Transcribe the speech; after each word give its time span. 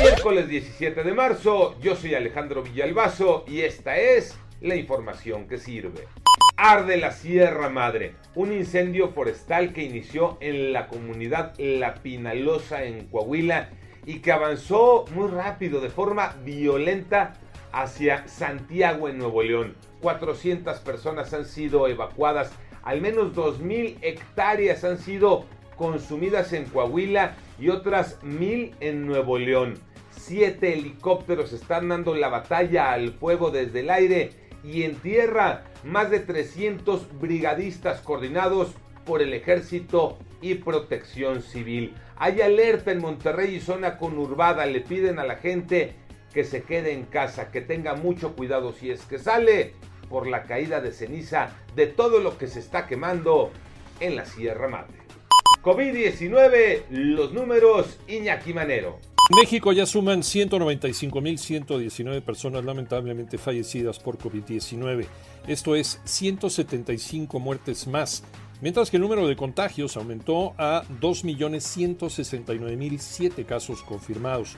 Miércoles 0.00 0.48
17 0.48 1.02
de 1.04 1.12
marzo, 1.12 1.78
yo 1.80 1.94
soy 1.94 2.14
Alejandro 2.14 2.62
Villalbazo 2.62 3.44
y 3.46 3.60
esta 3.60 3.98
es 3.98 4.38
la 4.60 4.74
información 4.74 5.46
que 5.46 5.58
sirve. 5.58 6.08
Arde 6.56 6.96
la 6.96 7.12
Sierra 7.12 7.68
Madre, 7.68 8.14
un 8.34 8.52
incendio 8.52 9.10
forestal 9.10 9.72
que 9.72 9.82
inició 9.82 10.38
en 10.40 10.72
la 10.72 10.86
comunidad 10.88 11.54
La 11.58 11.94
Pinalosa 11.94 12.84
en 12.84 13.06
Coahuila 13.08 13.68
y 14.06 14.20
que 14.20 14.32
avanzó 14.32 15.04
muy 15.14 15.28
rápido, 15.28 15.80
de 15.80 15.90
forma 15.90 16.36
violenta, 16.42 17.34
hacia 17.72 18.26
Santiago 18.28 19.08
en 19.08 19.18
Nuevo 19.18 19.42
León. 19.42 19.76
400 20.00 20.80
personas 20.80 21.34
han 21.34 21.44
sido 21.44 21.86
evacuadas, 21.86 22.50
al 22.82 23.00
menos 23.00 23.34
2.000 23.34 23.98
hectáreas 24.00 24.84
han 24.84 24.98
sido 24.98 25.44
consumidas 25.76 26.52
en 26.52 26.64
Coahuila 26.66 27.36
y 27.58 27.68
otras 27.68 28.20
1.000 28.22 28.74
en 28.80 29.06
Nuevo 29.06 29.38
León. 29.38 29.74
Siete 30.10 30.74
helicópteros 30.74 31.52
están 31.52 31.88
dando 31.88 32.14
la 32.14 32.28
batalla 32.28 32.92
al 32.92 33.12
fuego 33.12 33.50
desde 33.50 33.80
el 33.80 33.90
aire 33.90 34.30
y 34.62 34.84
en 34.84 34.96
tierra 34.96 35.64
más 35.84 36.10
de 36.10 36.20
300 36.20 37.18
brigadistas 37.20 38.00
coordinados 38.00 38.72
por 39.04 39.22
el 39.22 39.34
ejército 39.34 40.18
y 40.40 40.54
protección 40.56 41.42
civil. 41.42 41.94
Hay 42.16 42.40
alerta 42.40 42.92
en 42.92 43.00
Monterrey 43.00 43.56
y 43.56 43.60
zona 43.60 43.98
conurbada. 43.98 44.66
Le 44.66 44.80
piden 44.80 45.18
a 45.18 45.24
la 45.24 45.36
gente 45.36 45.94
que 46.32 46.44
se 46.44 46.62
quede 46.62 46.92
en 46.92 47.04
casa, 47.04 47.50
que 47.50 47.60
tenga 47.60 47.94
mucho 47.94 48.34
cuidado 48.34 48.72
si 48.72 48.90
es 48.90 49.04
que 49.04 49.18
sale 49.18 49.74
por 50.08 50.26
la 50.26 50.44
caída 50.44 50.80
de 50.80 50.92
ceniza 50.92 51.50
de 51.74 51.86
todo 51.86 52.20
lo 52.20 52.38
que 52.38 52.46
se 52.46 52.60
está 52.60 52.86
quemando 52.86 53.50
en 54.00 54.16
la 54.16 54.24
Sierra 54.24 54.68
Madre. 54.68 54.94
COVID-19, 55.62 56.82
los 56.90 57.32
números 57.32 57.98
Iñaki 58.08 58.52
Manero. 58.52 58.98
México 59.30 59.72
ya 59.72 59.86
suman 59.86 60.22
195.119 60.22 62.20
personas 62.22 62.64
lamentablemente 62.64 63.38
fallecidas 63.38 64.00
por 64.00 64.18
COVID-19. 64.18 65.06
Esto 65.46 65.76
es 65.76 66.00
175 66.04 67.38
muertes 67.38 67.86
más, 67.86 68.24
mientras 68.60 68.90
que 68.90 68.96
el 68.96 69.02
número 69.02 69.28
de 69.28 69.36
contagios 69.36 69.96
aumentó 69.96 70.54
a 70.58 70.82
2.169.007 71.00 73.46
casos 73.46 73.84
confirmados. 73.84 74.56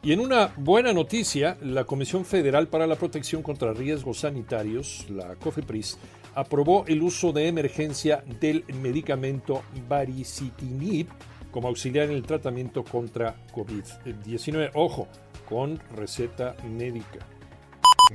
Y 0.00 0.12
en 0.12 0.20
una 0.20 0.52
buena 0.56 0.92
noticia, 0.92 1.56
la 1.60 1.84
Comisión 1.84 2.24
Federal 2.24 2.68
para 2.68 2.86
la 2.86 2.94
Protección 2.94 3.42
contra 3.42 3.72
Riesgos 3.72 4.20
Sanitarios, 4.20 5.06
la 5.10 5.34
COFEPRIS, 5.34 5.98
aprobó 6.36 6.84
el 6.86 7.02
uso 7.02 7.32
de 7.32 7.48
emergencia 7.48 8.22
del 8.40 8.64
medicamento 8.80 9.62
baricitinib 9.88 11.08
como 11.50 11.66
auxiliar 11.66 12.04
en 12.04 12.12
el 12.12 12.22
tratamiento 12.22 12.84
contra 12.84 13.34
COVID-19. 13.52 14.70
Ojo, 14.74 15.08
con 15.48 15.80
receta 15.96 16.54
médica. 16.62 17.18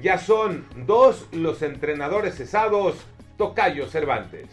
Ya 0.01 0.17
son 0.17 0.65
dos 0.85 1.27
los 1.33 1.61
entrenadores 1.63 2.35
cesados, 2.35 2.95
Tocayo 3.37 3.89
Cervantes. 3.89 4.47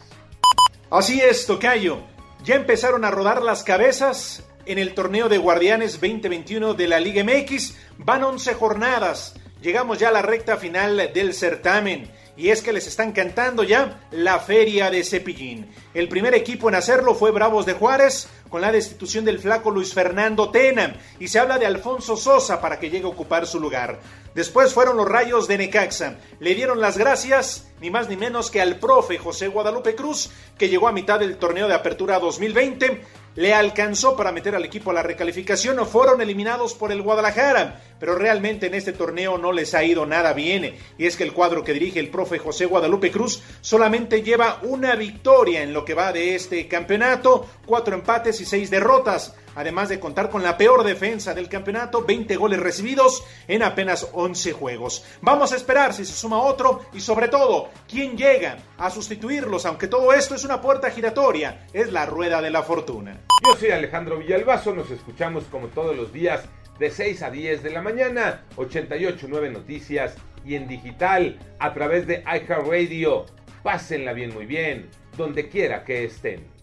Así 0.90 1.20
es, 1.20 1.46
Tocayo. 1.46 1.98
Ya 2.42 2.56
empezaron 2.56 3.04
a 3.04 3.12
rodar 3.12 3.40
las 3.42 3.62
cabezas 3.62 4.49
en 4.66 4.78
el 4.78 4.94
torneo 4.94 5.28
de 5.28 5.38
Guardianes 5.38 6.00
2021 6.00 6.74
de 6.74 6.88
la 6.88 7.00
Liga 7.00 7.24
MX. 7.24 7.74
Van 7.98 8.22
11 8.22 8.54
jornadas. 8.54 9.34
Llegamos 9.62 9.98
ya 9.98 10.08
a 10.08 10.12
la 10.12 10.22
recta 10.22 10.56
final 10.56 11.10
del 11.12 11.34
certamen. 11.34 12.10
Y 12.36 12.48
es 12.48 12.62
que 12.62 12.72
les 12.72 12.86
están 12.86 13.12
cantando 13.12 13.64
ya 13.64 14.00
la 14.12 14.38
feria 14.38 14.90
de 14.90 15.04
Cepillín. 15.04 15.68
El 15.92 16.08
primer 16.08 16.34
equipo 16.34 16.68
en 16.68 16.74
hacerlo 16.74 17.14
fue 17.14 17.32
Bravos 17.32 17.66
de 17.66 17.74
Juárez, 17.74 18.28
con 18.48 18.62
la 18.62 18.72
destitución 18.72 19.26
del 19.26 19.38
flaco 19.38 19.70
Luis 19.70 19.92
Fernando 19.92 20.50
Tena. 20.50 20.96
Y 21.18 21.28
se 21.28 21.38
habla 21.38 21.58
de 21.58 21.66
Alfonso 21.66 22.16
Sosa 22.16 22.60
para 22.60 22.78
que 22.78 22.88
llegue 22.88 23.04
a 23.04 23.08
ocupar 23.08 23.46
su 23.46 23.60
lugar. 23.60 24.00
Después 24.34 24.72
fueron 24.72 24.96
los 24.96 25.08
rayos 25.08 25.48
de 25.48 25.58
Necaxa. 25.58 26.16
Le 26.38 26.54
dieron 26.54 26.80
las 26.80 26.96
gracias, 26.96 27.68
ni 27.80 27.90
más 27.90 28.08
ni 28.08 28.16
menos 28.16 28.50
que 28.50 28.62
al 28.62 28.78
profe 28.78 29.18
José 29.18 29.48
Guadalupe 29.48 29.94
Cruz, 29.94 30.30
que 30.56 30.68
llegó 30.68 30.88
a 30.88 30.92
mitad 30.92 31.18
del 31.18 31.36
torneo 31.36 31.68
de 31.68 31.74
apertura 31.74 32.18
2020 32.18 33.02
le 33.36 33.54
alcanzó 33.54 34.16
para 34.16 34.32
meter 34.32 34.54
al 34.54 34.64
equipo 34.64 34.90
a 34.90 34.94
la 34.94 35.02
recalificación 35.02 35.78
o 35.78 35.86
fueron 35.86 36.20
eliminados 36.20 36.74
por 36.74 36.92
el 36.92 37.02
Guadalajara, 37.02 37.80
pero 37.98 38.14
realmente 38.16 38.66
en 38.66 38.74
este 38.74 38.92
torneo 38.92 39.38
no 39.38 39.52
les 39.52 39.74
ha 39.74 39.84
ido 39.84 40.06
nada 40.06 40.32
bien. 40.32 40.74
Y 40.98 41.06
es 41.06 41.16
que 41.16 41.24
el 41.24 41.32
cuadro 41.32 41.62
que 41.62 41.72
dirige 41.72 42.00
el 42.00 42.10
profe 42.10 42.38
José 42.38 42.66
Guadalupe 42.66 43.10
Cruz 43.10 43.42
solamente 43.60 44.22
lleva 44.22 44.58
una 44.62 44.94
victoria 44.96 45.62
en 45.62 45.72
lo 45.72 45.84
que 45.84 45.94
va 45.94 46.12
de 46.12 46.34
este 46.34 46.66
campeonato, 46.66 47.46
cuatro 47.66 47.94
empates 47.94 48.40
y 48.40 48.44
seis 48.44 48.70
derrotas, 48.70 49.34
además 49.54 49.88
de 49.88 50.00
contar 50.00 50.30
con 50.30 50.42
la 50.42 50.56
peor 50.56 50.84
defensa 50.84 51.34
del 51.34 51.48
campeonato, 51.48 52.04
20 52.04 52.36
goles 52.36 52.60
recibidos 52.60 53.24
en 53.48 53.62
apenas 53.62 54.08
11 54.12 54.52
juegos. 54.52 55.04
Vamos 55.20 55.52
a 55.52 55.56
esperar 55.56 55.92
si 55.92 56.04
se 56.04 56.12
suma 56.12 56.42
otro 56.42 56.82
y 56.92 57.00
sobre 57.00 57.28
todo, 57.28 57.70
quién 57.88 58.16
llega 58.16 58.58
a 58.78 58.90
sustituirlos, 58.90 59.66
aunque 59.66 59.88
todo 59.88 60.12
esto 60.12 60.34
es 60.34 60.44
una 60.44 60.60
puerta 60.60 60.90
giratoria, 60.90 61.66
es 61.72 61.92
la 61.92 62.06
rueda 62.06 62.40
de 62.40 62.50
la 62.50 62.62
fortuna. 62.62 63.20
Yo 63.46 63.56
soy 63.56 63.70
Alejandro 63.70 64.18
Villalbazo, 64.18 64.74
nos 64.74 64.90
escuchamos 64.90 65.44
como 65.50 65.68
todos 65.68 65.96
los 65.96 66.12
días 66.12 66.44
de 66.78 66.90
6 66.90 67.22
a 67.22 67.30
10 67.30 67.62
de 67.62 67.70
la 67.70 67.82
mañana, 67.82 68.44
88.9 68.56 69.52
Noticias 69.52 70.14
y 70.44 70.54
en 70.54 70.66
digital 70.66 71.38
a 71.58 71.74
través 71.74 72.06
de 72.06 72.22
iHeartRadio. 72.24 73.26
Pásenla 73.62 74.14
bien, 74.14 74.32
muy 74.32 74.46
bien, 74.46 74.88
donde 75.16 75.48
quiera 75.48 75.84
que 75.84 76.04
estén. 76.04 76.59